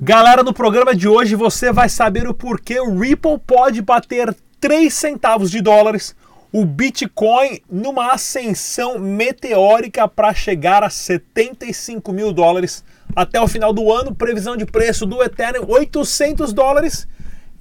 Galera, 0.00 0.42
no 0.42 0.52
programa 0.52 0.94
de 0.94 1.08
hoje 1.08 1.34
você 1.34 1.72
vai 1.72 1.88
saber 1.88 2.28
o 2.28 2.34
porquê 2.34 2.80
o 2.80 2.98
Ripple 2.98 3.38
pode 3.38 3.82
bater 3.82 4.34
3 4.60 4.92
centavos 4.92 5.50
de 5.50 5.60
dólares, 5.60 6.14
o 6.52 6.64
Bitcoin 6.64 7.60
numa 7.68 8.12
ascensão 8.12 8.98
meteórica 8.98 10.06
para 10.06 10.32
chegar 10.34 10.84
a 10.84 10.90
75 10.90 12.12
mil 12.12 12.32
dólares 12.32 12.84
até 13.16 13.40
o 13.40 13.48
final 13.48 13.72
do 13.72 13.92
ano, 13.92 14.14
previsão 14.14 14.56
de 14.56 14.66
preço 14.66 15.04
do 15.04 15.22
Ethereum 15.22 15.64
800 15.68 16.52
dólares 16.52 17.08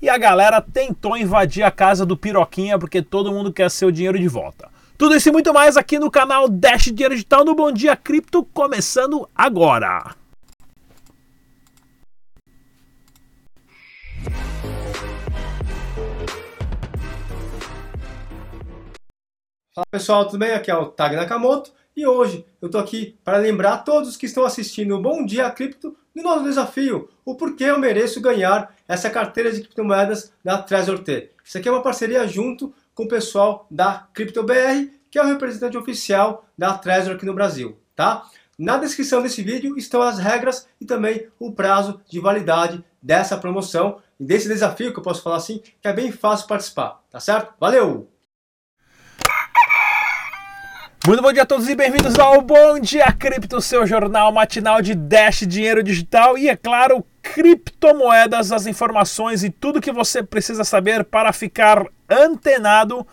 e 0.02 0.10
a 0.10 0.18
galera 0.18 0.62
tentou 0.62 1.18
invadir 1.18 1.64
a 1.64 1.72
casa 1.72 2.06
do 2.06 2.18
Piroquinha 2.18 2.78
porque 2.78 3.02
todo 3.02 3.32
mundo 3.32 3.52
quer 3.52 3.72
seu 3.72 3.90
dinheiro 3.90 4.20
de 4.20 4.28
volta. 4.28 4.70
Tudo 4.96 5.16
isso 5.16 5.30
e 5.30 5.32
muito 5.32 5.52
mais 5.52 5.76
aqui 5.76 5.98
no 5.98 6.12
canal 6.12 6.48
Dash 6.48 6.86
Dinheiro 6.86 7.16
Digital 7.16 7.44
no 7.44 7.56
Bom 7.56 7.72
Dia 7.72 7.96
Cripto, 7.96 8.44
começando 8.44 9.28
agora. 9.36 10.21
Fala 19.74 19.88
pessoal, 19.90 20.26
tudo 20.26 20.40
bem? 20.40 20.52
Aqui 20.52 20.70
é 20.70 20.76
o 20.76 20.88
Tag 20.88 21.16
Nakamoto 21.16 21.72
e 21.96 22.06
hoje 22.06 22.46
eu 22.62 22.70
tô 22.70 22.78
aqui 22.78 23.18
para 23.24 23.38
lembrar 23.38 23.74
a 23.76 23.78
todos 23.78 24.18
que 24.18 24.26
estão 24.26 24.44
assistindo 24.44 24.94
o 24.98 25.02
Bom 25.02 25.26
Dia 25.26 25.50
Cripto 25.50 25.96
do 26.14 26.22
nosso 26.22 26.44
desafio, 26.44 27.08
o 27.24 27.36
porquê 27.36 27.64
eu 27.64 27.80
mereço 27.80 28.20
ganhar 28.20 28.76
essa 28.86 29.10
carteira 29.10 29.50
de 29.50 29.62
criptomoedas 29.62 30.34
da 30.44 30.62
Trezor 30.62 31.00
T. 31.00 31.32
Isso 31.42 31.58
aqui 31.58 31.70
é 31.70 31.72
uma 31.72 31.82
parceria 31.82 32.28
junto 32.28 32.74
com 32.94 33.04
o 33.04 33.08
pessoal 33.08 33.66
da 33.72 34.10
CryptoBR, 34.14 34.92
que 35.10 35.18
é 35.18 35.24
o 35.24 35.28
representante 35.28 35.78
oficial 35.78 36.46
da 36.58 36.78
Trezor 36.78 37.16
aqui 37.16 37.26
no 37.26 37.34
Brasil, 37.34 37.80
tá? 37.96 38.28
Na 38.60 38.76
descrição 38.76 39.24
desse 39.24 39.42
vídeo 39.42 39.78
estão 39.78 40.02
as 40.02 40.20
regras 40.20 40.68
e 40.82 40.86
também 40.86 41.30
o 41.40 41.54
prazo 41.54 42.02
de 42.10 42.20
validade 42.20 42.84
dessa 43.02 43.38
promoção 43.38 44.02
e 44.20 44.26
desse 44.26 44.50
desafio 44.50 44.92
que 44.92 45.00
eu 45.00 45.04
posso 45.04 45.24
falar 45.24 45.38
assim, 45.38 45.60
que 45.60 45.88
é 45.88 45.94
bem 45.94 46.12
fácil 46.12 46.46
participar, 46.46 47.02
tá 47.10 47.22
certo? 47.22 47.54
Valeu! 47.58 48.11
Muito 51.08 51.24
bom 51.24 51.34
dia 51.34 51.42
a 51.42 51.46
todos 51.48 51.68
e 51.68 51.74
bem-vindos 51.74 52.20
ao 52.20 52.44
Bom 52.44 52.80
Dia 52.80 53.12
Cripto, 53.12 53.60
seu 53.60 53.88
jornal 53.88 54.32
matinal 54.32 54.84
de 54.84 54.94
Dash 54.94 55.40
Dinheiro 55.48 55.82
Digital 55.82 56.38
e, 56.38 56.48
é 56.48 56.56
claro, 56.56 57.04
criptomoedas, 57.24 58.52
as 58.52 58.68
informações 58.68 59.44
e 59.44 59.50
tudo 59.50 59.82
que 59.82 59.92
você 59.92 60.22
precisa 60.22 60.64
saber 60.64 61.04
para 61.04 61.34
ficar 61.34 61.84
antenado 62.08 63.06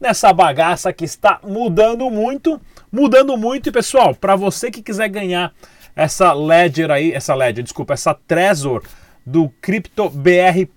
nessa 0.00 0.32
bagaça 0.32 0.92
que 0.92 1.04
está 1.04 1.40
mudando 1.42 2.08
muito, 2.10 2.60
mudando 2.92 3.36
muito. 3.36 3.70
E, 3.70 3.72
pessoal, 3.72 4.14
para 4.14 4.36
você 4.36 4.70
que 4.70 4.80
quiser 4.80 5.08
ganhar 5.08 5.52
essa 5.96 6.32
Ledger 6.32 6.92
aí, 6.92 7.10
essa 7.10 7.34
Ledger, 7.34 7.64
desculpa, 7.64 7.94
essa 7.94 8.14
Trezor 8.14 8.84
do 9.26 9.48
CryptoBR 9.60 10.68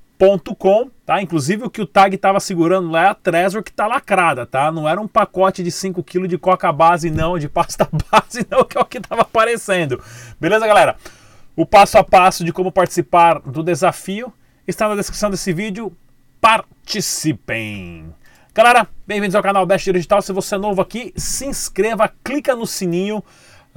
com, 0.57 0.91
tá? 1.05 1.21
Inclusive 1.21 1.63
o 1.63 1.69
que 1.69 1.81
o 1.81 1.85
tag 1.85 2.13
estava 2.13 2.41
segurando 2.41 2.91
lá 2.91 3.03
é 3.05 3.07
a 3.07 3.13
Trezor 3.13 3.63
que 3.63 3.71
tá 3.71 3.87
lacrada, 3.87 4.45
tá? 4.45 4.69
Não 4.69 4.87
era 4.87 4.99
um 4.99 5.07
pacote 5.07 5.63
de 5.63 5.71
5 5.71 6.03
kg 6.03 6.27
de 6.27 6.37
coca 6.37 6.71
base 6.73 7.09
não, 7.09 7.39
de 7.39 7.47
pasta 7.47 7.87
base 8.11 8.45
não, 8.49 8.65
que 8.65 8.77
é 8.77 8.81
o 8.81 8.85
que 8.85 8.97
estava 8.97 9.21
aparecendo. 9.21 10.03
Beleza, 10.39 10.67
galera? 10.67 10.97
O 11.55 11.65
passo 11.65 11.97
a 11.97 12.03
passo 12.03 12.43
de 12.43 12.51
como 12.51 12.71
participar 12.71 13.39
do 13.39 13.63
desafio 13.63 14.33
está 14.67 14.89
na 14.89 14.95
descrição 14.95 15.31
desse 15.31 15.53
vídeo. 15.53 15.95
Participem! 16.41 18.13
Galera, 18.53 18.87
bem-vindos 19.07 19.35
ao 19.35 19.43
canal 19.43 19.65
Dash 19.65 19.83
Digital. 19.83 20.21
Se 20.21 20.33
você 20.33 20.55
é 20.55 20.57
novo 20.57 20.81
aqui, 20.81 21.13
se 21.15 21.45
inscreva, 21.45 22.11
clica 22.23 22.55
no 22.55 22.67
sininho 22.67 23.23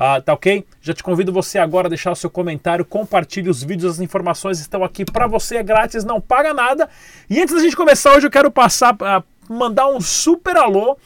ah, 0.05 0.21
tá 0.21 0.33
ok? 0.33 0.65
Já 0.81 0.93
te 0.93 1.01
convido 1.01 1.33
você 1.33 1.61
agora 1.61 1.87
a 1.87 1.89
deixar 1.89 2.11
o 2.11 2.17
seu 2.17 2.29
comentário, 2.29 2.85
compartilhe 2.85 3.49
os 3.49 3.63
vídeos, 3.63 3.93
as 3.93 4.01
informações 4.01 4.59
estão 4.59 4.83
aqui 4.83 5.05
para 5.05 5.29
você, 5.29 5.59
é 5.59 5.63
grátis, 5.63 6.03
não 6.03 6.21
paga 6.21 6.53
nada. 6.53 6.91
E 7.31 7.41
antes 7.41 7.55
da 7.55 7.61
gente 7.61 7.77
começar 7.77 8.13
hoje, 8.17 8.27
eu 8.27 8.31
quero 8.31 8.51
passar 8.51 8.97
a 9.01 9.23
mandar 9.49 9.87
um 9.87 10.01
super 10.01 10.57
alô 10.57 10.97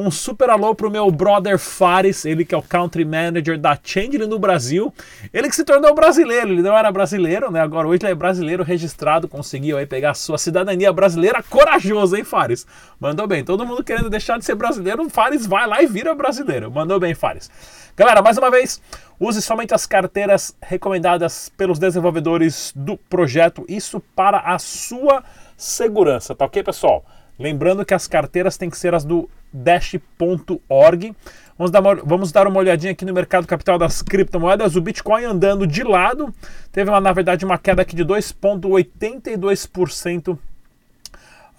um 0.00 0.12
super 0.12 0.48
alô 0.48 0.76
pro 0.76 0.88
meu 0.88 1.10
brother 1.10 1.58
Fares, 1.58 2.24
ele 2.24 2.44
que 2.44 2.54
é 2.54 2.58
o 2.58 2.62
country 2.62 3.04
manager 3.04 3.58
da 3.58 3.76
Changeling 3.82 4.28
no 4.28 4.38
Brasil. 4.38 4.94
Ele 5.32 5.48
que 5.48 5.56
se 5.56 5.64
tornou 5.64 5.92
brasileiro, 5.92 6.50
ele 6.50 6.62
não 6.62 6.78
era 6.78 6.92
brasileiro, 6.92 7.50
né? 7.50 7.60
Agora 7.60 7.88
hoje 7.88 8.04
ele 8.04 8.12
é 8.12 8.14
brasileiro 8.14 8.62
registrado, 8.62 9.26
conseguiu 9.26 9.76
aí 9.76 9.86
pegar 9.86 10.14
sua 10.14 10.38
cidadania 10.38 10.92
brasileira. 10.92 11.42
Corajoso, 11.42 12.14
hein, 12.14 12.22
Fares? 12.22 12.64
Mandou 13.00 13.26
bem. 13.26 13.44
Todo 13.44 13.66
mundo 13.66 13.82
querendo 13.82 14.08
deixar 14.08 14.38
de 14.38 14.44
ser 14.44 14.54
brasileiro, 14.54 15.10
Fares 15.10 15.44
vai 15.44 15.66
lá 15.66 15.82
e 15.82 15.86
vira 15.86 16.14
brasileiro. 16.14 16.70
Mandou 16.70 17.00
bem, 17.00 17.12
Fares. 17.12 17.50
Galera, 17.96 18.22
mais 18.22 18.38
uma 18.38 18.52
vez, 18.52 18.80
use 19.18 19.42
somente 19.42 19.74
as 19.74 19.84
carteiras 19.84 20.54
recomendadas 20.62 21.50
pelos 21.56 21.80
desenvolvedores 21.80 22.72
do 22.76 22.96
projeto, 22.96 23.64
isso 23.68 23.98
para 24.14 24.38
a 24.38 24.60
sua 24.60 25.24
segurança, 25.56 26.36
tá 26.36 26.44
ok, 26.44 26.62
pessoal? 26.62 27.04
Lembrando 27.38 27.84
que 27.84 27.94
as 27.94 28.06
carteiras 28.06 28.56
têm 28.56 28.68
que 28.68 28.78
ser 28.78 28.94
as 28.94 29.04
do 29.04 29.28
dash.org. 29.52 31.14
Vamos 31.56 31.70
dar, 31.70 31.80
uma, 31.80 31.94
vamos 31.96 32.32
dar 32.32 32.46
uma 32.46 32.58
olhadinha 32.58 32.92
aqui 32.92 33.04
no 33.04 33.12
mercado 33.12 33.46
capital 33.46 33.78
das 33.78 34.02
criptomoedas. 34.02 34.76
O 34.76 34.80
Bitcoin 34.80 35.24
andando 35.24 35.66
de 35.66 35.82
lado, 35.82 36.32
teve 36.72 36.90
uma, 36.90 37.00
na 37.00 37.12
verdade 37.12 37.44
uma 37.44 37.58
queda 37.58 37.82
aqui 37.82 37.94
de 37.94 38.04
2,82% 38.04 40.38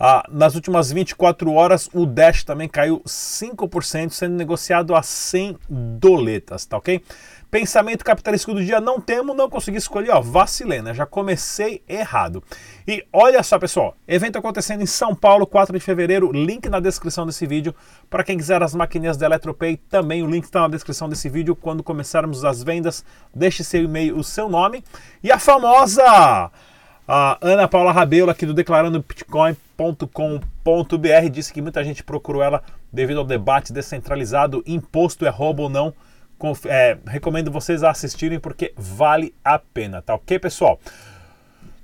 ah, 0.02 0.24
nas 0.32 0.56
últimas 0.56 0.94
24 0.94 1.52
horas, 1.52 1.90
o 1.94 2.06
Dash 2.06 2.46
também 2.46 2.70
caiu 2.70 3.02
5%, 3.06 4.12
sendo 4.12 4.34
negociado 4.34 4.96
a 4.96 5.04
100 5.04 5.58
doletas, 5.70 6.66
tá 6.66 6.78
ok? 6.78 7.04
Pensamento 7.52 8.06
capitalístico 8.06 8.54
do 8.54 8.64
dia, 8.64 8.80
não 8.80 9.02
temo, 9.02 9.34
não 9.34 9.50
consegui 9.50 9.78
escolher, 9.78 10.12
ó, 10.12 10.22
vacilei, 10.22 10.82
né? 10.82 10.94
Já 10.94 11.06
comecei 11.06 11.82
errado. 11.90 12.44
E 12.88 13.04
olha 13.12 13.42
só, 13.42 13.58
pessoal, 13.58 13.96
evento 14.08 14.38
acontecendo 14.38 14.84
em 14.84 14.86
São 14.86 15.16
Paulo, 15.16 15.48
4 15.48 15.78
de 15.78 15.84
fevereiro, 15.84 16.32
link 16.32 16.70
na 16.70 16.80
descrição 16.80 17.26
desse 17.26 17.48
vídeo. 17.48 17.74
Para 18.10 18.24
quem 18.24 18.38
quiser 18.38 18.62
as 18.62 18.76
maquininhas 18.76 19.18
da 19.18 19.26
Eletropay, 19.26 19.78
também 19.78 20.22
o 20.22 20.30
link 20.30 20.44
está 20.44 20.62
na 20.62 20.68
descrição 20.68 21.10
desse 21.10 21.28
vídeo. 21.28 21.56
Quando 21.56 21.82
começarmos 21.82 22.46
as 22.46 22.62
vendas, 22.62 23.04
deixe 23.34 23.64
seu 23.64 23.84
e-mail, 23.84 24.18
o 24.18 24.24
seu 24.24 24.48
nome. 24.48 24.84
E 25.24 25.32
a 25.32 25.40
famosa 25.40 26.52
a 27.12 27.40
Ana 27.42 27.68
Paula 27.68 27.92
Rabelo, 27.92 28.30
aqui 28.30 28.46
do 28.46 28.54
Declarando 28.54 29.04
Bitcoin 29.04 29.58
com.br 30.14 31.30
disse 31.32 31.52
que 31.52 31.60
muita 31.60 31.84
gente 31.84 32.04
procurou 32.04 32.44
ela 32.44 32.62
devido 32.94 33.18
ao 33.18 33.26
debate 33.26 33.74
descentralizado, 33.74 34.64
imposto 34.68 35.26
é 35.26 35.30
roubo 35.30 35.64
ou 35.64 35.70
não. 35.70 35.92
É, 36.66 36.98
recomendo 37.06 37.52
vocês 37.52 37.84
assistirem 37.84 38.40
porque 38.40 38.74
vale 38.78 39.34
a 39.44 39.60
pena, 39.60 40.02
tá 40.02 40.16
ok, 40.16 40.40
pessoal? 40.40 40.80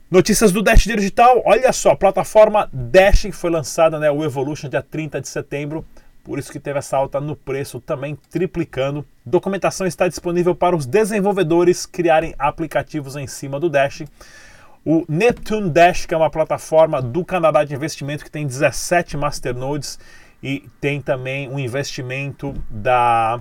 Notícias 0.09 0.51
do 0.51 0.61
Dash 0.61 0.83
Digital, 0.83 1.41
olha 1.45 1.73
só, 1.73 1.91
a 1.91 1.95
plataforma 1.95 2.69
Dash 2.71 3.27
foi 3.33 3.49
lançada, 3.49 3.99
né, 3.99 4.09
o 4.09 4.23
Evolution, 4.23 4.69
dia 4.69 4.81
30 4.81 5.19
de 5.19 5.27
setembro, 5.27 5.83
por 6.23 6.39
isso 6.39 6.51
que 6.51 6.59
teve 6.59 6.79
essa 6.79 6.95
alta 6.95 7.19
no 7.19 7.35
preço, 7.35 7.79
também 7.79 8.17
triplicando. 8.29 9.05
Documentação 9.25 9.85
está 9.85 10.07
disponível 10.07 10.55
para 10.55 10.75
os 10.75 10.85
desenvolvedores 10.85 11.85
criarem 11.85 12.33
aplicativos 12.37 13.15
em 13.15 13.27
cima 13.27 13.59
do 13.59 13.69
Dash. 13.69 14.03
O 14.83 15.03
Neptune 15.09 15.69
Dash, 15.69 16.05
que 16.05 16.13
é 16.13 16.17
uma 16.17 16.29
plataforma 16.29 17.01
do 17.01 17.25
Canadá 17.25 17.63
de 17.63 17.75
investimento 17.75 18.23
que 18.23 18.31
tem 18.31 18.45
17 18.45 19.17
masternodes 19.17 19.99
e 20.41 20.63
tem 20.79 21.01
também 21.01 21.49
um 21.49 21.59
investimento 21.59 22.53
da 22.69 23.39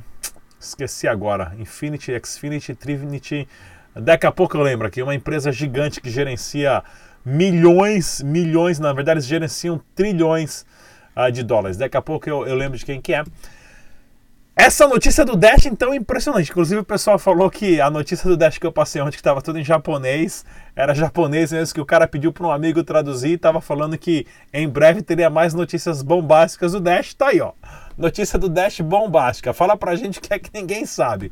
esqueci 0.66 1.06
agora, 1.06 1.54
Infinity, 1.58 2.12
Xfinity, 2.24 2.74
Trinity. 2.74 3.48
Daqui 3.94 4.26
a 4.26 4.32
pouco 4.32 4.56
eu 4.56 4.62
lembro 4.62 4.86
aqui, 4.86 5.02
uma 5.02 5.14
empresa 5.14 5.52
gigante 5.52 6.00
que 6.00 6.10
gerencia 6.10 6.82
milhões, 7.24 8.20
milhões, 8.22 8.78
na 8.78 8.92
verdade 8.92 9.18
eles 9.18 9.26
gerenciam 9.26 9.80
trilhões 9.94 10.66
uh, 11.16 11.30
de 11.30 11.42
dólares. 11.42 11.76
Daqui 11.76 11.96
a 11.96 12.02
pouco 12.02 12.28
eu, 12.28 12.46
eu 12.46 12.54
lembro 12.54 12.78
de 12.78 12.84
quem 12.84 13.00
que 13.00 13.14
é. 13.14 13.24
Essa 14.56 14.86
notícia 14.86 15.24
do 15.24 15.34
Dash, 15.34 15.66
então, 15.66 15.92
é 15.92 15.96
impressionante. 15.96 16.48
Inclusive, 16.48 16.80
o 16.80 16.84
pessoal 16.84 17.18
falou 17.18 17.50
que 17.50 17.80
a 17.80 17.90
notícia 17.90 18.30
do 18.30 18.36
Dash 18.36 18.56
que 18.56 18.64
eu 18.64 18.70
passei 18.70 19.02
ontem, 19.02 19.10
que 19.10 19.16
estava 19.16 19.42
tudo 19.42 19.58
em 19.58 19.64
japonês, 19.64 20.44
era 20.76 20.94
japonês 20.94 21.50
mesmo, 21.50 21.74
que 21.74 21.80
o 21.80 21.84
cara 21.84 22.06
pediu 22.06 22.32
para 22.32 22.46
um 22.46 22.52
amigo 22.52 22.84
traduzir 22.84 23.30
e 23.30 23.34
estava 23.34 23.60
falando 23.60 23.98
que 23.98 24.28
em 24.52 24.68
breve 24.68 25.02
teria 25.02 25.28
mais 25.28 25.54
notícias 25.54 26.02
bombásticas 26.02 26.70
do 26.70 26.80
Dash. 26.80 27.14
Tá 27.14 27.28
aí, 27.30 27.40
ó. 27.40 27.52
Notícia 27.96 28.38
do 28.38 28.48
Dash 28.48 28.80
bombástica. 28.80 29.52
Fala 29.52 29.76
pra 29.76 29.94
gente 29.94 30.20
que 30.20 30.34
é 30.34 30.38
que 30.38 30.50
ninguém 30.52 30.84
sabe. 30.84 31.30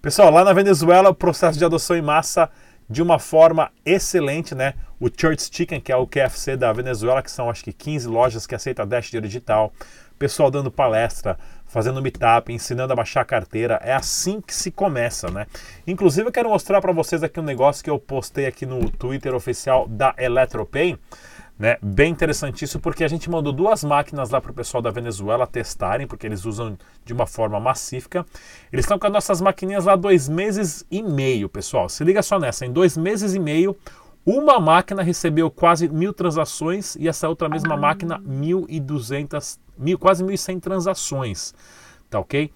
Pessoal, 0.00 0.30
lá 0.30 0.44
na 0.44 0.52
Venezuela, 0.52 1.10
o 1.10 1.14
processo 1.14 1.58
de 1.58 1.64
adoção 1.64 1.96
em 1.96 2.02
massa 2.02 2.48
de 2.88 3.02
uma 3.02 3.18
forma 3.18 3.70
excelente, 3.84 4.54
né? 4.54 4.74
O 5.00 5.08
Church 5.08 5.50
Chicken, 5.52 5.80
que 5.80 5.92
é 5.92 5.96
o 5.96 6.06
KFC 6.06 6.56
da 6.56 6.72
Venezuela, 6.72 7.22
que 7.22 7.30
são 7.30 7.50
acho 7.50 7.64
que 7.64 7.72
15 7.72 8.08
lojas 8.08 8.46
que 8.46 8.54
aceitam 8.54 8.86
Dash 8.86 9.10
digital. 9.10 9.72
Pessoal 10.18 10.50
dando 10.50 10.70
palestra 10.70 11.38
fazendo 11.68 12.02
meetup, 12.02 12.52
ensinando 12.52 12.92
a 12.92 12.96
baixar 12.96 13.20
a 13.20 13.24
carteira. 13.24 13.78
É 13.82 13.92
assim 13.92 14.40
que 14.40 14.54
se 14.54 14.70
começa, 14.70 15.30
né? 15.30 15.46
Inclusive, 15.86 16.28
eu 16.28 16.32
quero 16.32 16.48
mostrar 16.48 16.80
para 16.80 16.92
vocês 16.92 17.22
aqui 17.22 17.38
um 17.38 17.44
negócio 17.44 17.84
que 17.84 17.90
eu 17.90 17.98
postei 17.98 18.46
aqui 18.46 18.64
no 18.64 18.90
Twitter 18.90 19.34
oficial 19.34 19.86
da 19.86 20.14
Eletropay. 20.16 20.98
Né? 21.58 21.76
Bem 21.82 22.12
interessante 22.12 22.64
isso, 22.64 22.78
porque 22.78 23.02
a 23.02 23.08
gente 23.08 23.28
mandou 23.28 23.52
duas 23.52 23.82
máquinas 23.82 24.30
lá 24.30 24.40
para 24.40 24.52
o 24.52 24.54
pessoal 24.54 24.80
da 24.80 24.90
Venezuela 24.90 25.46
testarem, 25.46 26.06
porque 26.06 26.24
eles 26.24 26.44
usam 26.44 26.78
de 27.04 27.12
uma 27.12 27.26
forma 27.26 27.58
macifica. 27.58 28.24
Eles 28.72 28.84
estão 28.84 28.98
com 28.98 29.06
as 29.08 29.12
nossas 29.12 29.40
maquininhas 29.40 29.84
lá 29.84 29.96
dois 29.96 30.28
meses 30.28 30.86
e 30.88 31.02
meio, 31.02 31.48
pessoal. 31.48 31.88
Se 31.88 32.04
liga 32.04 32.22
só 32.22 32.38
nessa, 32.38 32.64
em 32.64 32.72
dois 32.72 32.96
meses 32.96 33.34
e 33.34 33.40
meio, 33.40 33.76
uma 34.24 34.60
máquina 34.60 35.02
recebeu 35.02 35.50
quase 35.50 35.88
mil 35.88 36.12
transações 36.12 36.94
e 36.96 37.08
essa 37.08 37.28
outra 37.28 37.48
mesma 37.48 37.74
ah. 37.74 37.78
máquina, 37.78 38.20
1.200, 38.20 39.58
mil, 39.76 39.98
quase 39.98 40.22
1.100 40.22 40.60
transações. 40.60 41.54
Tá 42.08 42.20
ok? 42.20 42.52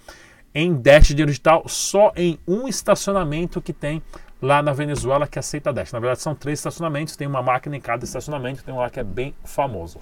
Em 0.55 0.75
Dash 0.75 1.09
digital, 1.09 1.65
só 1.67 2.13
em 2.15 2.39
um 2.47 2.69
estacionamento 2.69 3.61
que 3.61 3.73
tem 3.73 4.03
lá 4.43 4.61
na 4.61 4.73
Venezuela 4.73 5.29
que 5.29 5.39
aceita 5.39 5.73
Dash. 5.73 5.93
Na 5.93 6.01
verdade, 6.01 6.21
são 6.21 6.35
três 6.35 6.59
estacionamentos, 6.59 7.17
tem 7.17 7.29
uma 7.29 7.41
máquina 7.41 7.77
em 7.77 7.81
cada 7.81 8.05
estacionamento, 8.05 8.65
tem 8.65 8.75
um 8.75 8.79
lá 8.79 8.91
que 8.91 8.99
é 8.99 9.05
bem 9.05 9.33
famoso. 9.45 10.01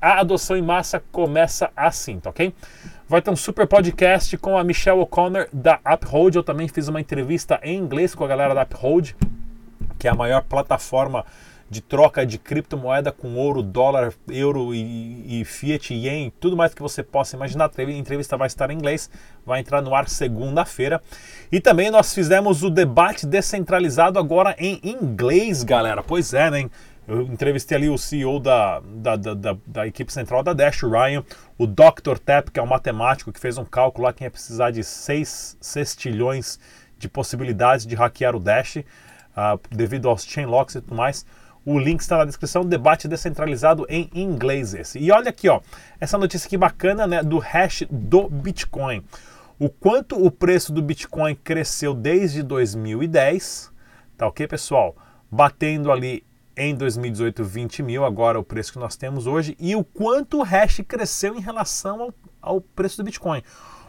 A 0.00 0.20
adoção 0.20 0.56
em 0.56 0.62
massa 0.62 1.02
começa 1.10 1.70
assim, 1.74 2.20
tá 2.20 2.30
ok? 2.30 2.54
Vai 3.08 3.20
ter 3.22 3.30
um 3.30 3.36
super 3.36 3.66
podcast 3.66 4.36
com 4.38 4.56
a 4.56 4.62
Michelle 4.62 5.00
O'Connor 5.00 5.48
da 5.52 5.80
Uphold. 5.84 6.36
Eu 6.36 6.42
também 6.42 6.68
fiz 6.68 6.88
uma 6.88 7.00
entrevista 7.00 7.58
em 7.62 7.76
inglês 7.76 8.14
com 8.14 8.22
a 8.24 8.28
galera 8.28 8.54
da 8.54 8.62
Uphold, 8.62 9.16
que 9.98 10.06
é 10.06 10.10
a 10.10 10.14
maior 10.14 10.42
plataforma 10.42 11.24
de 11.70 11.80
troca 11.80 12.26
de 12.26 12.36
criptomoeda 12.36 13.12
com 13.12 13.36
ouro, 13.36 13.62
dólar, 13.62 14.12
euro 14.28 14.74
e, 14.74 15.40
e 15.40 15.44
fiat, 15.44 15.94
yen, 15.94 16.32
tudo 16.40 16.56
mais 16.56 16.74
que 16.74 16.82
você 16.82 17.00
possa 17.00 17.36
imaginar. 17.36 17.70
A 17.78 17.82
entrevista 17.92 18.36
vai 18.36 18.48
estar 18.48 18.70
em 18.70 18.74
inglês, 18.74 19.08
vai 19.46 19.60
entrar 19.60 19.80
no 19.80 19.94
ar 19.94 20.08
segunda-feira. 20.08 21.00
E 21.52 21.60
também 21.60 21.88
nós 21.88 22.12
fizemos 22.12 22.64
o 22.64 22.70
debate 22.70 23.24
descentralizado 23.24 24.18
agora 24.18 24.56
em 24.58 24.80
inglês, 24.82 25.62
galera. 25.62 26.02
Pois 26.02 26.34
é, 26.34 26.50
né? 26.50 26.68
Eu 27.06 27.22
entrevistei 27.22 27.76
ali 27.76 27.88
o 27.88 27.96
CEO 27.96 28.40
da, 28.40 28.80
da, 28.80 29.16
da, 29.16 29.34
da, 29.34 29.56
da 29.66 29.86
equipe 29.86 30.12
central 30.12 30.42
da 30.42 30.52
Dash, 30.52 30.82
Ryan, 30.82 31.24
o 31.56 31.66
Dr. 31.66 32.18
Tap, 32.24 32.50
que 32.50 32.58
é 32.58 32.62
um 32.62 32.66
matemático 32.66 33.32
que 33.32 33.40
fez 33.40 33.58
um 33.58 33.64
cálculo 33.64 34.06
lá 34.06 34.12
que 34.12 34.24
ia 34.24 34.30
precisar 34.30 34.72
de 34.72 34.82
6 34.82 35.56
sextilhões 35.60 36.58
de 36.98 37.08
possibilidades 37.08 37.86
de 37.86 37.94
hackear 37.94 38.36
o 38.36 38.40
Dash, 38.40 38.76
uh, 38.76 38.84
devido 39.70 40.08
aos 40.08 40.24
chain 40.24 40.46
locks 40.46 40.74
e 40.74 40.80
tudo 40.80 40.96
mais. 40.96 41.24
O 41.64 41.78
link 41.78 42.00
está 42.00 42.16
na 42.16 42.24
descrição, 42.24 42.64
debate 42.64 43.06
descentralizado 43.06 43.86
em 43.88 44.08
inglês 44.14 44.72
esse. 44.72 44.98
E 44.98 45.10
olha 45.12 45.28
aqui, 45.28 45.48
ó, 45.48 45.60
essa 46.00 46.16
notícia 46.16 46.46
aqui 46.46 46.56
bacana, 46.56 47.06
né, 47.06 47.22
do 47.22 47.38
hash 47.38 47.84
do 47.90 48.28
Bitcoin. 48.28 49.04
O 49.58 49.68
quanto 49.68 50.16
o 50.16 50.30
preço 50.30 50.72
do 50.72 50.80
Bitcoin 50.80 51.34
cresceu 51.34 51.92
desde 51.92 52.42
2010, 52.42 53.70
tá 54.16 54.26
ok, 54.26 54.46
pessoal? 54.46 54.96
Batendo 55.30 55.92
ali 55.92 56.24
em 56.56 56.74
2018 56.74 57.44
20 57.44 57.82
mil, 57.82 58.04
agora 58.04 58.38
o 58.38 58.44
preço 58.44 58.72
que 58.72 58.78
nós 58.78 58.96
temos 58.96 59.26
hoje, 59.26 59.54
e 59.60 59.76
o 59.76 59.84
quanto 59.84 60.38
o 60.38 60.42
hash 60.42 60.80
cresceu 60.88 61.36
em 61.36 61.40
relação 61.40 62.00
ao, 62.00 62.14
ao 62.40 62.60
preço 62.60 62.96
do 62.96 63.04
Bitcoin. 63.04 63.42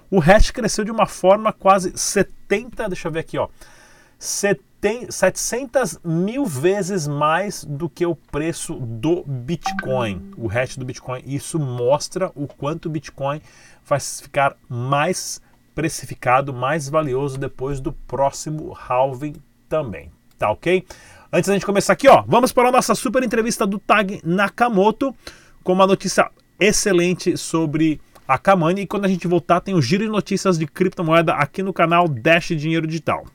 O 0.10 0.20
hash 0.20 0.52
cresceu 0.52 0.84
de 0.84 0.92
uma 0.92 1.06
forma 1.06 1.54
quase 1.54 1.98
70, 1.98 2.90
deixa 2.90 3.08
eu 3.08 3.12
ver 3.14 3.20
aqui, 3.20 3.38
ó, 3.38 3.48
70 3.48 3.48
tem 3.48 3.81
700 4.22 6.00
mil 6.04 6.46
vezes 6.46 7.08
mais 7.08 7.66
do 7.66 7.90
que 7.90 8.06
o 8.06 8.16
preço 8.16 8.76
do 8.76 9.24
Bitcoin, 9.26 10.32
o 10.38 10.46
hash 10.46 10.78
do 10.78 10.86
Bitcoin. 10.86 11.24
Isso 11.26 11.58
mostra 11.58 12.32
o 12.36 12.46
quanto 12.46 12.86
o 12.86 12.90
Bitcoin 12.90 13.42
vai 13.84 14.00
ficar 14.00 14.56
mais 14.70 15.42
precificado, 15.74 16.54
mais 16.54 16.88
valioso 16.88 17.40
depois 17.40 17.80
do 17.80 17.92
próximo 17.92 18.78
halving 18.88 19.34
também. 19.68 20.12
Tá 20.38 20.52
ok? 20.52 20.86
Antes 21.34 21.48
da 21.48 21.54
gente 21.56 21.66
começar 21.66 21.94
aqui, 21.94 22.08
ó, 22.08 22.24
vamos 22.28 22.52
para 22.52 22.70
a 22.70 22.72
nossa 22.72 22.94
super 22.94 23.24
entrevista 23.24 23.66
do 23.66 23.80
Tag 23.80 24.22
Nakamoto 24.24 25.16
com 25.64 25.74
uma 25.74 25.88
notícia 25.88 26.30
excelente 26.60 27.36
sobre 27.38 28.00
a 28.28 28.38
Kamani. 28.38 28.82
E 28.82 28.88
quando 28.88 29.06
a 29.06 29.08
gente 29.08 29.28
voltar, 29.28 29.62
tem 29.62 29.74
o 29.74 29.82
giro 29.82 30.04
de 30.04 30.10
notícias 30.10 30.60
de 30.60 30.68
criptomoeda 30.68 31.34
aqui 31.34 31.64
no 31.64 31.74
canal 31.74 32.08
Dash 32.08 32.50
Dinheiro 32.50 32.86
Digital. 32.86 33.26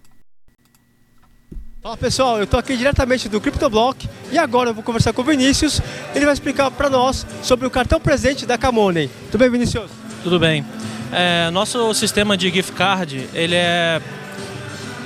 Fala 1.82 1.96
pessoal, 1.96 2.38
eu 2.38 2.44
estou 2.44 2.58
aqui 2.58 2.76
diretamente 2.76 3.28
do 3.28 3.40
CryptoBlock 3.40 4.08
e 4.32 4.38
agora 4.38 4.70
eu 4.70 4.74
vou 4.74 4.82
conversar 4.82 5.12
com 5.12 5.22
o 5.22 5.24
Vinícius. 5.24 5.80
Ele 6.14 6.24
vai 6.24 6.34
explicar 6.34 6.70
para 6.70 6.90
nós 6.90 7.24
sobre 7.42 7.66
o 7.66 7.70
cartão 7.70 8.00
presente 8.00 8.44
da 8.44 8.58
Camoney. 8.58 9.08
Tudo 9.30 9.40
bem, 9.40 9.50
Vinícius? 9.50 9.90
Tudo 10.22 10.40
bem. 10.40 10.64
É, 11.12 11.48
nosso 11.50 11.94
sistema 11.94 12.36
de 12.36 12.50
gift 12.50 12.72
card 12.72 13.28
ele 13.32 13.54
é, 13.54 14.00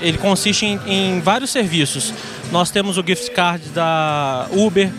ele 0.00 0.16
consiste 0.16 0.64
em, 0.64 0.80
em 0.86 1.20
vários 1.20 1.50
serviços. 1.50 2.14
Nós 2.52 2.70
temos 2.70 2.98
o 2.98 3.04
gift 3.06 3.30
card 3.30 3.68
da 3.68 4.48
Uber, 4.50 4.90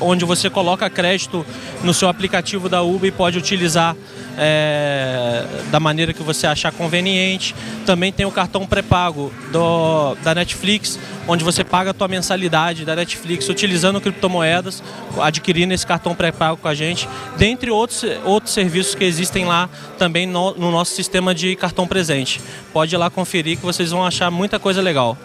onde 0.00 0.24
você 0.24 0.50
coloca 0.50 0.90
crédito 0.90 1.46
no 1.84 1.94
seu 1.94 2.08
aplicativo 2.08 2.68
da 2.68 2.82
Uber 2.82 3.08
e 3.08 3.12
pode 3.12 3.38
utilizar 3.38 3.94
é, 4.36 5.44
da 5.70 5.78
maneira 5.78 6.12
que 6.12 6.22
você 6.22 6.48
achar 6.48 6.72
conveniente. 6.72 7.54
Também 7.84 8.12
tem 8.12 8.26
o 8.26 8.30
cartão 8.32 8.66
pré-pago 8.66 9.32
da 10.24 10.34
Netflix, 10.34 10.98
onde 11.28 11.44
você 11.44 11.62
paga 11.62 11.90
a 11.90 11.94
tua 11.94 12.08
mensalidade 12.08 12.84
da 12.84 12.96
Netflix 12.96 13.48
utilizando 13.48 14.00
criptomoedas, 14.00 14.82
adquirindo 15.20 15.72
esse 15.72 15.86
cartão 15.86 16.12
pré-pago 16.12 16.56
com 16.56 16.66
a 16.66 16.74
gente, 16.74 17.08
dentre 17.36 17.70
outros, 17.70 18.04
outros 18.24 18.52
serviços 18.52 18.96
que 18.96 19.04
existem 19.04 19.44
lá 19.44 19.68
também 19.96 20.26
no, 20.26 20.54
no 20.54 20.72
nosso 20.72 20.92
sistema 20.92 21.32
de 21.32 21.54
cartão 21.54 21.86
presente. 21.86 22.40
Pode 22.72 22.92
ir 22.92 22.98
lá 22.98 23.08
conferir 23.10 23.58
que 23.58 23.64
vocês 23.64 23.92
vão 23.92 24.04
achar 24.04 24.28
muita 24.28 24.58
coisa 24.58 24.82
legal. 24.82 25.16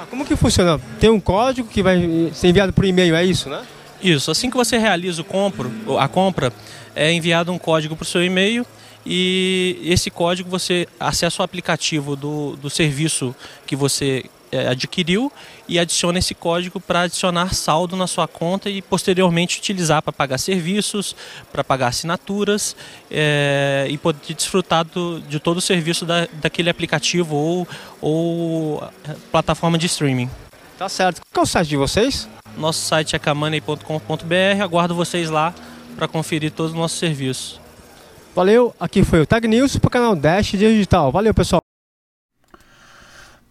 Tá, 0.00 0.06
como 0.06 0.24
que 0.24 0.34
funciona? 0.34 0.80
Tem 0.98 1.10
um 1.10 1.20
código 1.20 1.68
que 1.68 1.82
vai 1.82 2.30
ser 2.32 2.48
enviado 2.48 2.72
por 2.72 2.86
e-mail, 2.86 3.14
é 3.14 3.22
isso, 3.22 3.50
né? 3.50 3.62
Isso, 4.02 4.30
assim 4.30 4.48
que 4.48 4.56
você 4.56 4.78
realiza 4.78 5.20
o 5.20 5.24
compro, 5.24 5.70
a 5.98 6.08
compra, 6.08 6.50
é 6.96 7.12
enviado 7.12 7.52
um 7.52 7.58
código 7.58 7.94
para 7.94 8.02
o 8.02 8.06
seu 8.06 8.24
e-mail 8.24 8.64
e 9.04 9.78
esse 9.84 10.10
código 10.10 10.48
você 10.48 10.88
acessa 10.98 11.42
o 11.42 11.44
aplicativo 11.44 12.16
do, 12.16 12.56
do 12.56 12.70
serviço 12.70 13.34
que 13.66 13.76
você 13.76 14.24
adquiriu 14.70 15.32
e 15.68 15.78
adiciona 15.78 16.18
esse 16.18 16.34
código 16.34 16.80
para 16.80 17.02
adicionar 17.02 17.54
saldo 17.54 17.96
na 17.96 18.06
sua 18.06 18.26
conta 18.26 18.68
e 18.68 18.82
posteriormente 18.82 19.58
utilizar 19.58 20.02
para 20.02 20.12
pagar 20.12 20.38
serviços, 20.38 21.14
para 21.52 21.62
pagar 21.62 21.88
assinaturas 21.88 22.74
é, 23.10 23.86
e 23.88 23.96
poder 23.96 24.34
desfrutar 24.34 24.84
do, 24.84 25.20
de 25.20 25.38
todo 25.38 25.58
o 25.58 25.60
serviço 25.60 26.04
da, 26.04 26.26
daquele 26.40 26.70
aplicativo 26.70 27.36
ou, 27.36 27.68
ou 28.00 28.82
é, 29.08 29.14
plataforma 29.30 29.78
de 29.78 29.86
streaming. 29.86 30.30
Tá 30.78 30.88
certo. 30.88 31.20
Qual 31.32 31.42
é 31.42 31.46
o 31.46 31.46
site 31.46 31.68
de 31.68 31.76
vocês? 31.76 32.28
Nosso 32.56 32.80
site 32.80 33.14
é 33.14 33.18
camoney.com.br. 33.18 34.62
Aguardo 34.62 34.94
vocês 34.94 35.30
lá 35.30 35.54
para 35.96 36.08
conferir 36.08 36.50
todos 36.50 36.72
os 36.72 36.78
nossos 36.78 36.98
serviços. 36.98 37.60
Valeu, 38.34 38.74
aqui 38.80 39.04
foi 39.04 39.20
o 39.20 39.26
Tag 39.26 39.46
News 39.46 39.76
para 39.76 39.88
o 39.88 39.90
canal 39.90 40.16
Dash 40.16 40.52
Digital. 40.52 41.12
Valeu, 41.12 41.34
pessoal. 41.34 41.59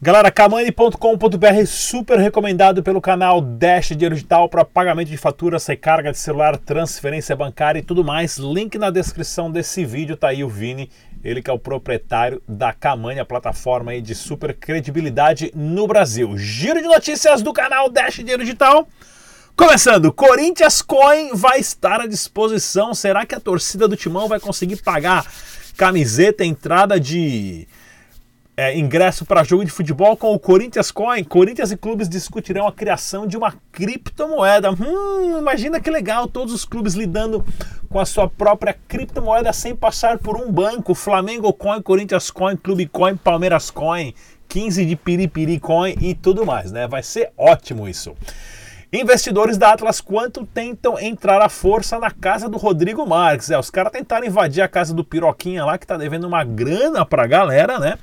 Galera, 0.02 0.32
kamani.com.br 0.32 1.66
super 1.68 2.18
recomendado 2.20 2.82
pelo 2.82 3.02
canal 3.02 3.42
Dash 3.42 3.90
Dinheiro 3.90 4.16
Digital 4.16 4.48
para 4.48 4.64
pagamento 4.64 5.10
de 5.10 5.18
faturas, 5.18 5.68
recarga 5.68 6.14
de 6.14 6.18
celular, 6.18 6.56
transferência 6.56 7.36
bancária 7.36 7.80
e 7.80 7.84
tudo 7.84 8.02
mais. 8.02 8.38
Link 8.38 8.78
na 8.78 8.92
descrição 8.92 9.52
desse 9.52 9.84
vídeo, 9.84 10.16
tá 10.16 10.30
aí 10.30 10.42
o 10.42 10.48
Vini, 10.48 10.90
ele 11.22 11.42
que 11.42 11.50
é 11.50 11.54
o 11.54 11.60
proprietário 11.60 12.42
da 12.48 12.72
Kamani, 12.72 13.20
a 13.20 13.26
plataforma 13.26 13.92
aí 13.92 14.00
de 14.00 14.16
super 14.16 14.54
credibilidade 14.54 15.52
no 15.54 15.86
Brasil. 15.86 16.38
Giro 16.38 16.82
de 16.82 16.88
notícias 16.88 17.42
do 17.42 17.52
canal 17.52 17.90
Dash 17.90 18.16
Dinheiro 18.16 18.46
Digital. 18.46 18.88
Começando, 19.54 20.14
Corinthians 20.14 20.82
Coin 20.82 21.32
vai 21.34 21.60
estar 21.60 22.00
à 22.00 22.08
disposição. 22.08 22.94
Será 22.94 23.26
que 23.26 23.36
a 23.36 23.40
torcida 23.42 23.86
do 23.86 23.98
Timão 23.98 24.30
vai 24.30 24.40
conseguir 24.40 24.78
pagar 24.78 25.26
camiseta, 25.76 26.46
entrada 26.46 26.98
de 26.98 27.68
é, 28.60 28.78
ingresso 28.78 29.24
para 29.24 29.42
jogo 29.42 29.64
de 29.64 29.72
futebol 29.72 30.18
com 30.18 30.34
o 30.34 30.38
Corinthians 30.38 30.92
Coin. 30.92 31.24
Corinthians 31.24 31.72
e 31.72 31.78
clubes 31.78 32.10
discutirão 32.10 32.68
a 32.68 32.74
criação 32.74 33.26
de 33.26 33.38
uma 33.38 33.54
criptomoeda. 33.72 34.70
Hum, 34.72 35.38
imagina 35.40 35.80
que 35.80 35.90
legal, 35.90 36.28
todos 36.28 36.54
os 36.54 36.66
clubes 36.66 36.94
lidando 36.94 37.46
com 37.88 38.02
a 38.02 38.06
sua 38.06 38.28
própria 38.30 38.76
criptomoeda 38.86 39.54
sem 39.54 39.74
passar 39.74 40.18
por 40.18 40.36
um 40.36 40.52
banco. 40.52 40.94
Flamengo 40.94 41.54
Coin, 41.54 41.82
Corinthians 41.82 42.30
Coin, 42.30 42.58
Clube 42.58 42.86
Coin, 42.88 43.16
Palmeiras 43.16 43.72
Coin, 43.72 44.14
15 44.50 44.86
de 44.86 44.98
Piripiri 44.98 45.58
Coin 45.58 45.96
e 46.02 46.14
tudo 46.14 46.46
mais, 46.46 46.70
né? 46.70 46.86
Vai 46.86 47.02
ser 47.02 47.32
ótimo 47.38 47.88
isso. 47.88 48.14
Investidores 48.92 49.58
da 49.58 49.72
Atlas 49.72 50.02
Quantum 50.02 50.44
tentam 50.44 51.00
entrar 51.00 51.42
à 51.42 51.48
força 51.48 51.98
na 51.98 52.12
casa 52.12 52.50
do 52.50 52.58
Rodrigo 52.58 53.08
Marques. 53.08 53.50
É, 53.52 53.58
os 53.58 53.70
caras 53.70 53.94
tentaram 53.94 54.28
invadir 54.28 54.62
a 54.62 54.68
casa 54.68 54.94
do 54.94 55.06
Piroquinha 55.06 55.64
lá, 55.64 55.78
que 55.78 55.88
tá 55.88 55.96
devendo 55.96 56.28
uma 56.28 56.44
grana 56.44 57.06
pra 57.06 57.26
galera, 57.26 57.80
né? 57.80 57.98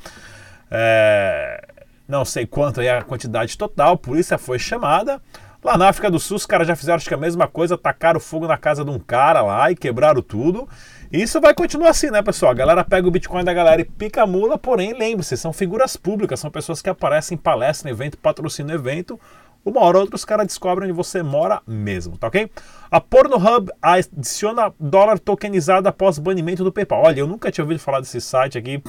É, 0.71 1.65
não 2.09 2.25
sei 2.25 2.47
quanto 2.47 2.81
é 2.81 2.91
a 2.91 3.03
quantidade 3.03 3.57
total, 3.57 3.97
polícia 3.97 4.39
foi 4.39 4.59
chamada. 4.59 5.21
Lá 5.65 5.77
na 5.77 5.89
África 5.89 6.09
do 6.09 6.21
Sul, 6.21 6.37
os 6.37 6.47
caras 6.47 6.69
já 6.69 6.77
fizeram 6.77 6.97
acho 6.97 7.09
que 7.09 7.15
a 7.15 7.19
mesma 7.19 7.49
coisa, 7.49 7.77
tacaram 7.77 8.21
fogo 8.21 8.47
na 8.47 8.57
casa 8.57 8.85
de 8.85 8.91
um 8.91 9.01
cara 9.01 9.43
lá 9.43 9.69
e 9.69 9.75
quebraram 9.75 10.23
tudo. 10.23 10.69
Isso 11.11 11.41
vai 11.41 11.55
continuar 11.55 11.91
assim, 11.91 12.09
né, 12.09 12.23
pessoal? 12.23 12.53
A 12.53 12.55
galera 12.55 12.85
pega 12.85 13.09
o 13.09 13.11
Bitcoin 13.11 13.43
da 13.43 13.53
galera 13.53 13.81
e 13.81 13.85
pica 13.85 14.23
a 14.23 14.27
mula, 14.27 14.57
porém, 14.57 14.93
lembre-se, 14.93 15.37
são 15.37 15.53
figuras 15.53 15.97
públicas, 15.97 16.39
são 16.39 16.51
pessoas 16.51 16.81
que 16.81 16.89
aparecem 16.89 17.35
em 17.35 17.39
palestra, 17.39 17.91
em 17.91 17.93
evento, 17.93 18.17
patrocinam 18.19 18.75
evento. 18.75 19.19
uma 19.65 19.81
hora 19.81 19.97
ou 19.97 20.03
outra 20.03 20.15
os 20.15 20.25
caras 20.25 20.47
descobrem 20.47 20.89
onde 20.89 20.97
você 20.97 21.23
mora 21.23 21.61
mesmo, 21.67 22.17
tá 22.17 22.29
ok? 22.29 22.49
A 22.89 23.01
Pornhub 23.01 23.69
adiciona 23.83 24.73
dólar 24.79 25.19
tokenizado 25.19 25.89
após 25.89 26.19
banimento 26.19 26.63
do 26.63 26.71
PayPal. 26.71 27.03
Olha, 27.03 27.21
eu 27.21 27.27
nunca 27.27 27.51
tinha 27.51 27.65
ouvido 27.65 27.81
falar 27.81 27.99
desse 27.99 28.21
site 28.21 28.57
aqui. 28.57 28.81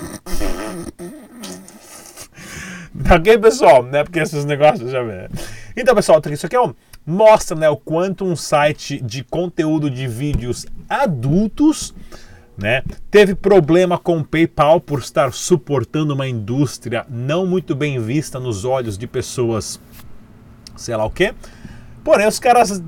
Ok, 3.10 3.38
pessoal? 3.38 3.84
Né? 3.84 4.04
Porque 4.04 4.20
esses 4.20 4.44
negócios 4.44 4.92
já 4.92 5.02
vê. 5.02 5.30
Então, 5.76 5.96
pessoal, 5.96 6.22
isso 6.32 6.46
aqui 6.46 6.56
é 6.56 6.62
um, 6.62 6.74
mostra 7.06 7.58
né, 7.58 7.70
o 7.70 7.78
quanto 7.78 8.26
um 8.26 8.36
site 8.36 9.02
de 9.02 9.24
conteúdo 9.24 9.90
de 9.90 10.08
vídeos 10.08 10.66
adultos 10.90 11.94
né, 12.58 12.82
teve 13.12 13.36
problema 13.36 13.98
com 13.98 14.18
o 14.18 14.26
PayPal 14.26 14.82
por 14.82 15.00
estar 15.00 15.32
suportando 15.32 16.14
uma 16.14 16.28
indústria 16.28 17.06
não 17.08 17.46
muito 17.46 17.76
bem 17.76 18.00
vista 18.00 18.40
nos 18.40 18.66
olhos 18.66 18.98
de 18.98 19.06
pessoas, 19.06 19.80
sei 20.76 20.96
lá 20.96 21.06
o 21.06 21.12
que. 21.12 21.34
Porém, 22.04 22.28
os 22.28 22.40
caras 22.40 22.82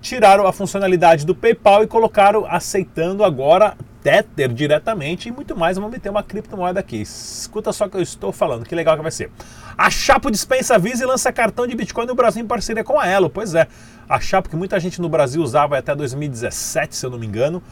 tiraram 0.00 0.46
a 0.46 0.52
funcionalidade 0.52 1.26
do 1.26 1.34
PayPal 1.34 1.82
e 1.82 1.86
colocaram 1.86 2.46
aceitando 2.46 3.24
agora 3.24 3.76
Tether 4.08 4.48
diretamente 4.48 5.28
e 5.28 5.32
muito 5.32 5.54
mais. 5.54 5.76
Vamos 5.76 5.92
meter 5.92 6.08
uma 6.08 6.22
criptomoeda 6.22 6.80
aqui. 6.80 7.02
Escuta 7.02 7.74
só 7.74 7.84
o 7.84 7.90
que 7.90 7.98
eu 7.98 8.00
estou 8.00 8.32
falando, 8.32 8.64
que 8.64 8.74
legal 8.74 8.96
que 8.96 9.02
vai 9.02 9.10
ser. 9.10 9.30
A 9.76 9.90
Chapo 9.90 10.30
dispensa 10.30 10.78
Visa 10.78 11.04
e 11.04 11.06
lança 11.06 11.30
cartão 11.30 11.66
de 11.66 11.76
Bitcoin 11.76 12.06
no 12.06 12.14
Brasil 12.14 12.42
em 12.42 12.46
parceria 12.46 12.82
com 12.82 12.98
a 12.98 13.06
Elo. 13.06 13.28
Pois 13.28 13.54
é, 13.54 13.68
a 14.08 14.18
Chapo 14.18 14.48
que 14.48 14.56
muita 14.56 14.80
gente 14.80 14.98
no 14.98 15.10
Brasil 15.10 15.42
usava 15.42 15.76
até 15.76 15.94
2017, 15.94 16.96
se 16.96 17.04
eu 17.04 17.10
não 17.10 17.18
me 17.18 17.26
engano, 17.26 17.62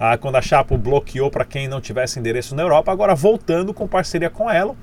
ah, 0.00 0.16
quando 0.16 0.36
a 0.36 0.40
Chapo 0.40 0.78
bloqueou 0.78 1.30
para 1.30 1.44
quem 1.44 1.68
não 1.68 1.78
tivesse 1.78 2.18
endereço 2.18 2.54
na 2.54 2.62
Europa, 2.62 2.90
agora 2.90 3.14
voltando 3.14 3.74
com 3.74 3.86
parceria 3.86 4.30
com 4.30 4.48
a 4.48 4.54
Elo. 4.54 4.74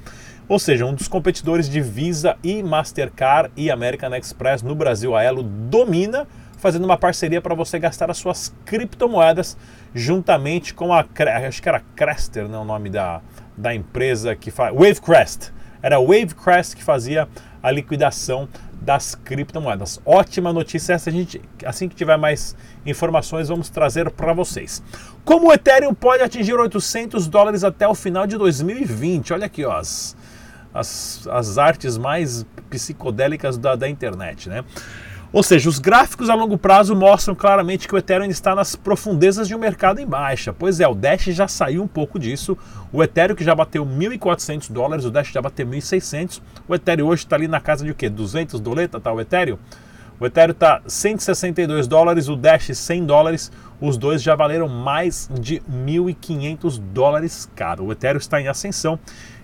Ou 0.48 0.60
seja, 0.60 0.86
um 0.86 0.94
dos 0.94 1.08
competidores 1.08 1.68
de 1.68 1.82
Visa 1.82 2.38
e 2.44 2.62
Mastercard 2.62 3.52
e 3.58 3.72
American 3.72 4.14
Express 4.16 4.62
no 4.62 4.76
Brasil, 4.76 5.16
a 5.16 5.24
Elo 5.24 5.42
domina 5.42 6.28
fazendo 6.60 6.86
uma 6.86 6.98
parceria 6.98 7.42
para 7.42 7.56
você 7.56 7.80
gastar 7.80 8.12
as 8.12 8.18
suas 8.18 8.54
criptomoedas 8.66 9.58
juntamente 9.94 10.74
com 10.74 10.94
a 10.94 11.06
acho 11.48 11.62
que 11.62 11.70
era 11.70 11.82
Crester, 11.96 12.48
né, 12.48 12.58
o 12.58 12.66
nome 12.66 12.90
da, 12.90 13.22
da 13.58 13.74
empresa 13.74 14.36
que 14.36 14.52
faz 14.52 14.74
Wavecrest. 14.74 15.52
Era 15.82 15.98
Wavecrest 16.00 16.76
que 16.76 16.84
fazia 16.84 17.28
a 17.64 17.72
liquidação 17.72 18.48
das 18.82 19.16
criptomoedas. 19.16 20.00
Ótima 20.06 20.54
notícia 20.54 20.94
essa, 20.94 21.10
a 21.10 21.14
gente 21.14 21.42
assim 21.66 21.88
que 21.90 21.96
tiver 21.96 22.18
mais 22.18 22.56
informações 22.86 23.50
vamos 23.50 23.70
trazer 23.70 24.10
para 24.12 24.34
vocês. 24.34 24.84
Como 25.26 25.50
o 25.50 25.54
Ethereum 25.54 25.94
pode 25.94 26.24
atingir 26.24 26.54
800 26.54 27.28
dólares 27.28 27.64
até 27.64 27.88
o 27.88 27.96
final 27.96 28.26
de 28.26 28.38
2020? 28.38 29.34
Olha 29.34 29.46
aqui, 29.46 29.66
ó, 29.66 29.78
as, 29.78 30.16
as, 30.74 31.28
as 31.28 31.58
artes 31.58 31.98
mais 31.98 32.46
psicodélicas 32.70 33.58
da, 33.58 33.76
da 33.76 33.88
internet, 33.88 34.50
né? 34.50 34.64
Ou 35.32 35.44
seja, 35.44 35.70
os 35.70 35.78
gráficos 35.78 36.28
a 36.28 36.34
longo 36.34 36.58
prazo 36.58 36.96
mostram 36.96 37.36
claramente 37.36 37.88
que 37.88 37.94
o 37.94 37.98
Ethereum 38.00 38.30
está 38.32 38.56
nas 38.56 38.76
profundezas 38.76 39.48
de 39.48 39.54
um 39.54 39.60
mercado 39.60 40.00
em 40.00 40.08
baixa. 40.08 40.52
Pois 40.52 40.80
é, 40.80 40.88
o 40.88 40.96
Dash 40.96 41.26
já 41.26 41.48
saiu 41.48 41.84
um 41.84 41.88
pouco 41.88 42.18
disso. 42.18 42.58
O 42.92 43.04
Ethereum 43.04 43.36
que 43.36 43.44
já 43.44 43.54
bateu 43.54 43.86
1.400 43.86 44.72
dólares, 44.72 45.06
o 45.06 45.12
Dash 45.12 45.32
já 45.32 45.40
bateu 45.40 45.68
1.600. 45.68 46.42
O 46.68 46.74
Ethereum 46.74 47.08
hoje 47.08 47.26
está 47.26 47.36
ali 47.36 47.48
na 47.48 47.62
casa 47.62 47.86
de 47.86 47.92
o 47.92 47.96
quê? 47.96 48.10
200 48.10 48.60
doleta, 48.60 49.00
tá 49.00 49.14
o 49.14 49.22
Ethereum? 49.22 49.60
O 50.20 50.26
Ethereum 50.26 50.52
está 50.52 50.82
162 50.86 51.88
dólares, 51.88 52.28
o 52.28 52.36
Dash 52.36 52.76
100 52.76 53.06
dólares. 53.06 53.52
Os 53.80 53.98
dois 53.98 54.24
já 54.24 54.36
valeram 54.36 54.68
mais 54.68 55.30
de 55.40 55.62
1.500 55.62 56.80
dólares 56.92 57.48
cada. 57.56 57.84
O 57.84 57.92
Ethereum 57.92 58.18
está 58.18 58.42
em 58.42 58.48
ascensão 58.48 59.00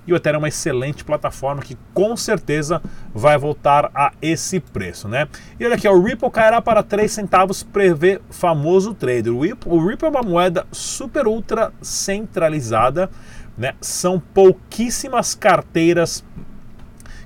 e 0.07 0.13
o 0.13 0.15
Ethereum 0.15 0.38
é 0.38 0.39
uma 0.39 0.47
excelente 0.47 1.03
plataforma 1.03 1.62
que 1.62 1.77
com 1.93 2.15
certeza 2.15 2.81
vai 3.13 3.38
voltar 3.38 3.89
a 3.93 4.12
esse 4.21 4.59
preço, 4.59 5.07
né? 5.07 5.27
E 5.59 5.65
olha 5.65 5.75
aqui, 5.75 5.88
o 5.88 6.01
Ripple 6.01 6.29
cairá 6.29 6.62
para 6.62 6.83
3 6.83 7.12
centavos, 7.12 7.63
prevê 7.63 8.21
famoso 8.29 8.93
trader. 8.93 9.33
O 9.33 9.41
Ripple, 9.41 9.71
o 9.71 9.85
Ripple 9.85 10.07
é 10.07 10.12
uma 10.12 10.21
moeda 10.21 10.65
super 10.71 11.27
ultra 11.27 11.74
centralizada, 11.81 13.09
né? 13.57 13.74
São 13.81 14.19
pouquíssimas 14.19 15.33
carteiras 15.33 16.24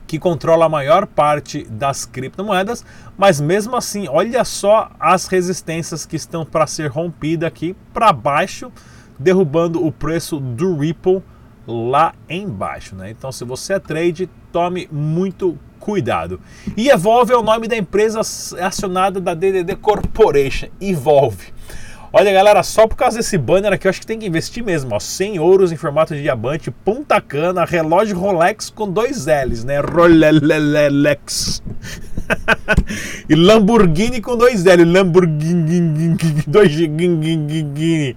que 0.07 0.17
controla 0.17 0.65
a 0.65 0.69
maior 0.69 1.05
parte 1.05 1.65
das 1.65 2.03
criptomoedas, 2.03 2.83
mas 3.15 3.39
mesmo 3.39 3.75
assim, 3.75 4.07
olha 4.09 4.43
só 4.43 4.89
as 4.99 5.27
resistências 5.27 6.03
que 6.03 6.15
estão 6.15 6.43
para 6.43 6.65
ser 6.65 6.87
rompidas 6.87 7.47
aqui 7.47 7.75
para 7.93 8.11
baixo, 8.11 8.71
derrubando 9.19 9.85
o 9.85 9.91
preço 9.91 10.39
do 10.39 10.77
Ripple 10.77 11.21
lá 11.69 12.13
embaixo. 12.27 12.95
Né? 12.95 13.11
Então, 13.11 13.31
se 13.31 13.45
você 13.45 13.73
é 13.73 13.79
trade, 13.79 14.29
tome 14.51 14.89
muito 14.91 15.57
cuidado. 15.79 16.41
E 16.75 16.89
Evolve 16.89 17.31
é 17.31 17.37
o 17.37 17.43
nome 17.43 17.67
da 17.67 17.77
empresa 17.77 18.19
acionada 18.19 19.21
da 19.21 19.33
DDD 19.33 19.75
Corporation, 19.75 20.67
Evolve. 20.81 21.53
Olha, 22.11 22.33
galera, 22.33 22.63
só 22.63 22.87
por 22.87 22.95
causa 22.95 23.17
desse 23.17 23.37
banner 23.37 23.71
aqui, 23.71 23.85
eu 23.85 23.89
acho 23.89 23.99
que 23.99 24.07
tem 24.07 24.17
que 24.17 24.25
investir 24.25 24.63
mesmo. 24.63 24.95
Ó, 24.95 24.99
100 24.99 25.37
ouros 25.39 25.71
em 25.71 25.75
formato 25.75 26.15
de 26.15 26.23
diamante, 26.23 26.71
Punta 26.71 27.21
Cana, 27.21 27.63
relógio 27.65 28.17
Rolex 28.17 28.71
com 28.71 28.89
dois 28.89 29.27
L's, 29.27 29.63
né? 29.63 29.79
Rolex. 29.79 31.61
e 33.29 33.35
Lamborghini 33.35 34.21
com 34.21 34.35
dois 34.35 34.65
L, 34.65 34.85
Lamborghini, 34.85 36.17
dois 36.47 36.75
Lamborghini. 36.79 38.15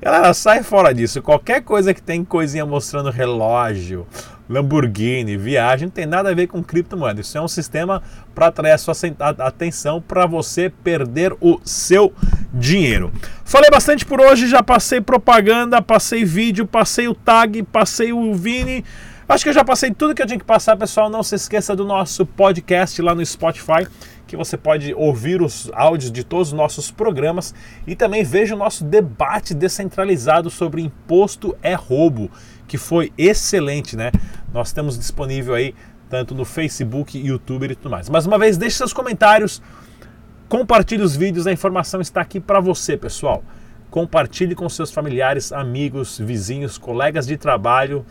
Galera, 0.00 0.32
sai 0.32 0.62
fora 0.62 0.94
disso. 0.94 1.20
Qualquer 1.20 1.62
coisa 1.62 1.92
que 1.92 2.00
tem 2.00 2.24
coisinha 2.24 2.64
mostrando 2.64 3.10
relógio, 3.10 4.06
Lamborghini, 4.48 5.36
viagem, 5.36 5.86
não 5.86 5.92
tem 5.92 6.06
nada 6.06 6.30
a 6.30 6.34
ver 6.34 6.46
com 6.46 6.62
criptomoeda. 6.62 7.20
Isso 7.20 7.36
é 7.36 7.40
um 7.40 7.48
sistema 7.48 8.00
para 8.32 8.46
atrair 8.46 8.72
a 8.72 8.78
sua 8.78 8.94
atenção 9.40 10.00
para 10.00 10.24
você 10.24 10.70
perder 10.70 11.36
o 11.40 11.60
seu 11.64 12.12
dinheiro. 12.54 13.12
Falei 13.44 13.70
bastante 13.70 14.06
por 14.06 14.20
hoje, 14.20 14.46
já 14.46 14.62
passei 14.62 15.00
propaganda, 15.00 15.82
passei 15.82 16.24
vídeo, 16.24 16.64
passei 16.64 17.08
o 17.08 17.14
tag, 17.14 17.62
passei 17.64 18.12
o 18.12 18.32
Vini. 18.34 18.84
Acho 19.28 19.44
que 19.44 19.50
eu 19.50 19.54
já 19.54 19.62
passei 19.62 19.92
tudo 19.92 20.14
que 20.14 20.22
eu 20.22 20.26
tinha 20.26 20.38
que 20.38 20.44
passar, 20.44 20.74
pessoal. 20.74 21.10
Não 21.10 21.22
se 21.22 21.34
esqueça 21.34 21.76
do 21.76 21.84
nosso 21.84 22.24
podcast 22.24 23.02
lá 23.02 23.14
no 23.14 23.24
Spotify 23.24 23.86
que 24.26 24.34
você 24.34 24.56
pode 24.56 24.94
ouvir 24.94 25.42
os 25.42 25.70
áudios 25.74 26.10
de 26.10 26.24
todos 26.24 26.48
os 26.48 26.54
nossos 26.54 26.90
programas 26.90 27.54
e 27.86 27.94
também 27.94 28.24
veja 28.24 28.54
o 28.54 28.58
nosso 28.58 28.84
debate 28.84 29.52
descentralizado 29.52 30.48
sobre 30.48 30.80
imposto 30.80 31.54
é 31.62 31.74
roubo, 31.74 32.30
que 32.66 32.78
foi 32.78 33.12
excelente, 33.18 33.96
né? 33.96 34.12
Nós 34.52 34.72
temos 34.72 34.98
disponível 34.98 35.54
aí 35.54 35.74
tanto 36.08 36.34
no 36.34 36.46
Facebook, 36.46 37.18
YouTube 37.18 37.70
e 37.70 37.74
tudo 37.74 37.90
mais. 37.90 38.08
Mais 38.08 38.24
uma 38.24 38.38
vez, 38.38 38.56
deixe 38.56 38.78
seus 38.78 38.94
comentários, 38.94 39.62
compartilhe 40.48 41.02
os 41.02 41.14
vídeos, 41.14 41.46
a 41.46 41.52
informação 41.52 42.00
está 42.00 42.22
aqui 42.22 42.40
para 42.40 42.60
você, 42.60 42.96
pessoal. 42.96 43.44
Compartilhe 43.90 44.54
com 44.54 44.66
seus 44.70 44.90
familiares, 44.90 45.52
amigos, 45.52 46.18
vizinhos, 46.18 46.78
colegas 46.78 47.26
de 47.26 47.36
trabalho. 47.36 48.06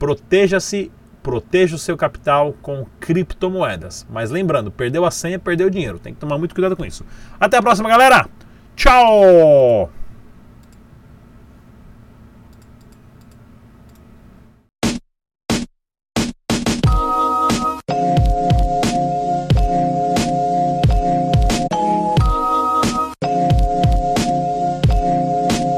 Proteja-se 0.00 0.90
proteja 1.22 1.76
o 1.76 1.78
seu 1.78 1.96
capital 1.96 2.54
com 2.62 2.86
criptomoedas. 2.98 4.06
Mas 4.10 4.30
lembrando, 4.30 4.70
perdeu 4.70 5.04
a 5.04 5.10
senha, 5.10 5.38
perdeu 5.38 5.68
o 5.68 5.70
dinheiro. 5.70 5.98
Tem 5.98 6.14
que 6.14 6.18
tomar 6.18 6.38
muito 6.38 6.54
cuidado 6.54 6.74
com 6.76 6.84
isso. 6.84 7.04
Até 7.38 7.58
a 7.58 7.62
próxima, 7.62 7.88
galera! 7.88 8.26
Tchau! 8.74 9.99